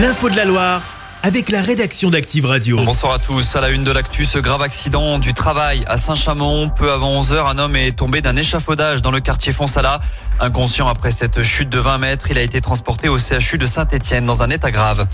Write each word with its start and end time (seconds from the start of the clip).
L'info 0.00 0.30
de 0.30 0.36
la 0.36 0.46
Loire 0.46 0.89
avec 1.22 1.50
la 1.50 1.60
rédaction 1.60 2.08
d'Active 2.08 2.46
Radio. 2.46 2.82
Bonsoir 2.82 3.12
à 3.12 3.18
tous. 3.18 3.54
À 3.54 3.60
la 3.60 3.68
une 3.68 3.84
de 3.84 3.92
l'actu, 3.92 4.24
ce 4.24 4.38
grave 4.38 4.62
accident 4.62 5.18
du 5.18 5.34
travail 5.34 5.84
à 5.86 5.98
Saint-Chamond. 5.98 6.70
Peu 6.70 6.90
avant 6.90 7.20
11h, 7.20 7.46
un 7.46 7.58
homme 7.58 7.76
est 7.76 7.92
tombé 7.92 8.22
d'un 8.22 8.36
échafaudage 8.36 9.02
dans 9.02 9.10
le 9.10 9.20
quartier 9.20 9.52
Fonsala. 9.52 10.00
Inconscient 10.42 10.88
après 10.88 11.10
cette 11.10 11.42
chute 11.42 11.68
de 11.68 11.78
20 11.78 11.98
mètres, 11.98 12.30
il 12.30 12.38
a 12.38 12.40
été 12.40 12.62
transporté 12.62 13.10
au 13.10 13.18
CHU 13.18 13.58
de 13.58 13.66
Saint-Etienne 13.66 14.24
dans 14.24 14.42
un 14.42 14.48
état 14.48 14.70
grave. 14.70 15.06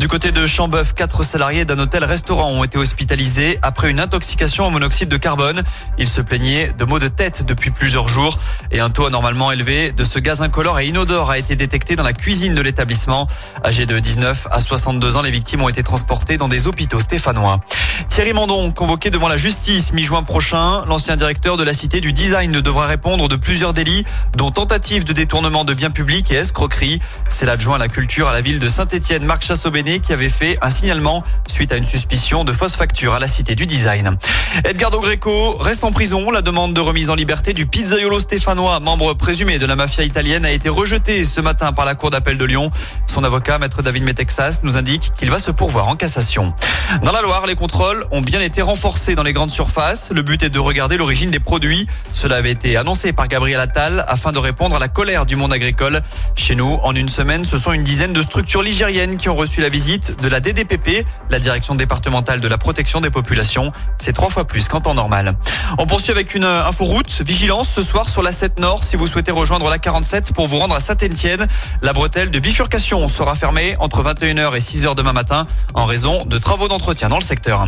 Du 0.00 0.08
côté 0.08 0.32
de 0.32 0.44
Chambeuf, 0.44 0.94
quatre 0.94 1.22
salariés 1.22 1.64
d'un 1.64 1.78
hôtel-restaurant 1.78 2.50
ont 2.50 2.64
été 2.64 2.78
hospitalisés 2.78 3.60
après 3.62 3.90
une 3.90 4.00
intoxication 4.00 4.66
au 4.66 4.70
monoxyde 4.70 5.08
de 5.08 5.16
carbone. 5.16 5.62
Ils 5.98 6.08
se 6.08 6.20
plaignaient 6.20 6.72
de 6.76 6.84
maux 6.84 6.98
de 6.98 7.06
tête 7.06 7.46
depuis 7.46 7.70
plusieurs 7.70 8.08
jours 8.08 8.38
et 8.72 8.80
un 8.80 8.90
taux 8.90 9.06
anormalement 9.06 9.52
élevé 9.52 9.92
de 9.92 10.02
ce 10.02 10.18
gaz 10.18 10.42
incolore 10.42 10.80
et 10.80 10.88
inodore 10.88 11.30
a 11.30 11.38
été 11.38 11.54
détecté 11.54 11.94
dans 11.94 12.02
la 12.02 12.12
cuisine 12.12 12.54
de 12.54 12.62
l'établissement. 12.62 13.28
Âgés 13.64 13.86
de 13.86 13.96
19 14.00 14.48
à 14.50 14.60
62 14.60 15.16
ans, 15.16 15.22
les 15.22 15.30
victimes 15.30 15.51
ont 15.60 15.68
été 15.68 15.82
transportés 15.82 16.38
dans 16.38 16.48
des 16.48 16.66
hôpitaux 16.66 17.00
stéphanois. 17.00 17.60
Thierry 18.08 18.32
Mandon, 18.32 18.70
convoqué 18.70 19.10
devant 19.10 19.28
la 19.28 19.36
justice 19.36 19.92
mi-juin 19.92 20.22
prochain, 20.22 20.84
l'ancien 20.86 21.16
directeur 21.16 21.56
de 21.56 21.64
la 21.64 21.74
Cité 21.74 22.00
du 22.00 22.12
Design 22.12 22.60
devra 22.60 22.86
répondre 22.86 23.28
de 23.28 23.36
plusieurs 23.36 23.72
délits, 23.72 24.04
dont 24.36 24.50
tentative 24.50 25.04
de 25.04 25.12
détournement 25.12 25.64
de 25.64 25.74
biens 25.74 25.90
publics 25.90 26.30
et 26.30 26.36
escroquerie. 26.36 27.00
C'est 27.28 27.46
l'adjoint 27.46 27.76
à 27.76 27.78
la 27.78 27.88
culture 27.88 28.28
à 28.28 28.32
la 28.32 28.40
ville 28.40 28.58
de 28.58 28.68
Saint-Etienne, 28.68 29.24
Marc 29.24 29.44
Chassobéné, 29.44 30.00
qui 30.00 30.12
avait 30.12 30.28
fait 30.28 30.58
un 30.62 30.70
signalement 30.70 31.24
suite 31.48 31.72
à 31.72 31.76
une 31.76 31.86
suspicion 31.86 32.44
de 32.44 32.52
fausse 32.52 32.76
facture 32.76 33.14
à 33.14 33.18
la 33.18 33.28
Cité 33.28 33.54
du 33.54 33.66
Design. 33.66 34.16
Edgardo 34.64 35.00
Greco 35.00 35.56
reste 35.56 35.84
en 35.84 35.92
prison. 35.92 36.30
La 36.30 36.42
demande 36.42 36.74
de 36.74 36.80
remise 36.80 37.10
en 37.10 37.14
liberté 37.14 37.52
du 37.52 37.66
pizzaiolo 37.66 38.20
stéphanois, 38.20 38.80
membre 38.80 39.14
présumé 39.14 39.58
de 39.58 39.66
la 39.66 39.76
mafia 39.76 40.04
italienne, 40.04 40.44
a 40.44 40.50
été 40.50 40.68
rejetée 40.68 41.24
ce 41.24 41.40
matin 41.40 41.72
par 41.72 41.84
la 41.84 41.94
Cour 41.94 42.10
d'appel 42.10 42.38
de 42.38 42.44
Lyon. 42.44 42.70
Son 43.06 43.24
avocat, 43.24 43.58
maître 43.58 43.82
David 43.82 44.04
Metexas, 44.04 44.60
nous 44.62 44.76
indique 44.76 45.12
qu'il 45.16 45.30
va 45.30 45.38
se 45.42 45.50
pourvoir 45.50 45.88
en 45.88 45.96
cassation. 45.96 46.54
Dans 47.02 47.10
la 47.10 47.20
Loire, 47.20 47.46
les 47.46 47.56
contrôles 47.56 48.04
ont 48.12 48.20
bien 48.20 48.40
été 48.40 48.62
renforcés 48.62 49.16
dans 49.16 49.24
les 49.24 49.32
grandes 49.32 49.50
surfaces. 49.50 50.10
Le 50.12 50.22
but 50.22 50.42
est 50.44 50.50
de 50.50 50.58
regarder 50.60 50.96
l'origine 50.96 51.30
des 51.30 51.40
produits. 51.40 51.88
Cela 52.12 52.36
avait 52.36 52.52
été 52.52 52.76
annoncé 52.76 53.12
par 53.12 53.26
Gabriel 53.26 53.58
Attal 53.58 54.04
afin 54.06 54.30
de 54.30 54.38
répondre 54.38 54.76
à 54.76 54.78
la 54.78 54.86
colère 54.86 55.26
du 55.26 55.34
monde 55.34 55.52
agricole. 55.52 56.00
Chez 56.36 56.54
nous, 56.54 56.78
en 56.84 56.94
une 56.94 57.08
semaine, 57.08 57.44
ce 57.44 57.58
sont 57.58 57.72
une 57.72 57.82
dizaine 57.82 58.12
de 58.12 58.22
structures 58.22 58.62
ligériennes 58.62 59.16
qui 59.16 59.28
ont 59.28 59.34
reçu 59.34 59.60
la 59.60 59.68
visite 59.68 60.20
de 60.22 60.28
la 60.28 60.38
DDPP, 60.38 61.04
la 61.28 61.40
direction 61.40 61.74
départementale 61.74 62.40
de 62.40 62.48
la 62.48 62.56
protection 62.56 63.00
des 63.00 63.10
populations. 63.10 63.72
C'est 63.98 64.12
trois 64.12 64.30
fois 64.30 64.44
plus 64.44 64.68
qu'en 64.68 64.80
temps 64.80 64.94
normal. 64.94 65.34
On 65.78 65.86
poursuit 65.86 66.12
avec 66.12 66.36
une 66.36 66.44
info 66.44 66.84
route. 66.84 67.20
Vigilance 67.22 67.68
ce 67.68 67.82
soir 67.82 68.08
sur 68.08 68.22
la 68.22 68.30
7 68.30 68.60
Nord 68.60 68.84
si 68.84 68.94
vous 68.94 69.08
souhaitez 69.08 69.32
rejoindre 69.32 69.68
la 69.68 69.78
47 69.78 70.34
pour 70.34 70.46
vous 70.46 70.58
rendre 70.58 70.76
à 70.76 70.80
Saint-Etienne. 70.80 71.48
La 71.82 71.92
bretelle 71.92 72.30
de 72.30 72.38
bifurcation 72.38 73.08
sera 73.08 73.34
fermée 73.34 73.74
entre 73.80 74.04
21h 74.04 74.54
et 74.54 74.60
6h 74.60 74.94
demain 74.94 75.12
matin 75.12 75.31
en 75.74 75.84
raison 75.84 76.24
de 76.24 76.38
travaux 76.38 76.68
d'entretien 76.68 77.08
dans 77.08 77.18
le 77.18 77.22
secteur. 77.22 77.66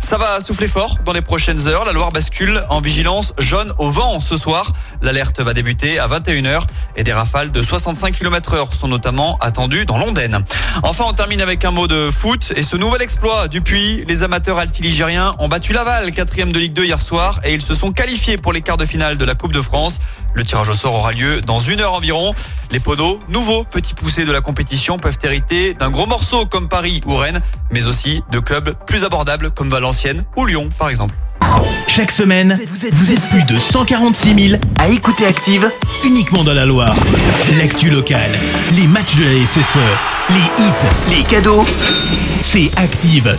Ça 0.00 0.18
va 0.18 0.40
souffler 0.40 0.66
fort 0.66 0.98
dans 1.04 1.12
les 1.12 1.20
prochaines 1.20 1.68
heures. 1.68 1.84
La 1.84 1.92
Loire 1.92 2.12
bascule 2.12 2.62
en 2.70 2.80
vigilance 2.80 3.34
jaune 3.38 3.72
au 3.78 3.90
vent 3.90 4.20
ce 4.20 4.36
soir. 4.36 4.72
L'alerte 5.02 5.40
va 5.40 5.52
débuter 5.54 5.98
à 5.98 6.08
21h 6.08 6.62
et 6.96 7.04
des 7.04 7.12
rafales 7.12 7.50
de 7.50 7.62
65 7.62 8.14
km 8.14 8.54
heure 8.54 8.74
sont 8.74 8.88
notamment 8.88 9.36
attendues 9.40 9.84
dans 9.84 9.98
l'Ondaine. 9.98 10.44
Enfin, 10.82 11.04
on 11.06 11.12
termine 11.12 11.40
avec 11.40 11.64
un 11.64 11.70
mot 11.70 11.86
de 11.86 12.10
foot 12.10 12.52
et 12.56 12.62
ce 12.62 12.76
nouvel 12.76 13.02
exploit 13.02 13.48
du. 13.48 13.62
Les 14.06 14.22
amateurs 14.22 14.58
altiligériens 14.58 15.34
ont 15.40 15.48
battu 15.48 15.72
Laval, 15.72 16.12
quatrième 16.12 16.52
de 16.52 16.58
Ligue 16.60 16.72
2 16.72 16.84
hier 16.84 17.00
soir 17.00 17.40
et 17.42 17.52
ils 17.52 17.62
se 17.62 17.74
sont 17.74 17.90
qualifiés 17.90 18.36
pour 18.36 18.52
les 18.52 18.60
quarts 18.60 18.76
de 18.76 18.86
finale 18.86 19.18
de 19.18 19.24
la 19.24 19.34
Coupe 19.34 19.52
de 19.52 19.60
France. 19.60 19.98
Le 20.36 20.44
tirage 20.44 20.68
au 20.68 20.74
sort 20.74 20.92
aura 20.92 21.12
lieu 21.12 21.40
dans 21.40 21.60
une 21.60 21.80
heure 21.80 21.94
environ. 21.94 22.34
Les 22.70 22.78
poneaux, 22.78 23.20
nouveaux 23.30 23.64
petits 23.64 23.94
poussés 23.94 24.26
de 24.26 24.32
la 24.32 24.42
compétition, 24.42 24.98
peuvent 24.98 25.16
hériter 25.22 25.72
d'un 25.72 25.88
gros 25.88 26.06
morceau 26.06 26.44
comme 26.44 26.68
Paris 26.68 27.00
ou 27.06 27.16
Rennes, 27.16 27.40
mais 27.72 27.86
aussi 27.86 28.22
de 28.30 28.38
clubs 28.38 28.74
plus 28.86 29.02
abordables 29.04 29.50
comme 29.50 29.70
Valenciennes 29.70 30.24
ou 30.36 30.44
Lyon 30.44 30.68
par 30.78 30.90
exemple. 30.90 31.14
Chaque 31.86 32.10
semaine, 32.10 32.58
vous 32.92 33.12
êtes 33.14 33.26
plus 33.30 33.44
de 33.44 33.58
146 33.58 34.48
000 34.50 34.62
à 34.78 34.88
écouter 34.88 35.24
Active 35.24 35.70
uniquement 36.04 36.44
dans 36.44 36.52
la 36.52 36.66
Loire. 36.66 36.94
L'actu 37.58 37.88
locale, 37.88 38.38
les 38.72 38.86
matchs 38.88 39.16
de 39.16 39.24
la 39.24 39.46
SSE, 39.46 39.78
les 40.30 40.64
hits, 40.64 41.16
les 41.16 41.22
cadeaux, 41.22 41.64
c'est 42.42 42.70
Active. 42.76 43.38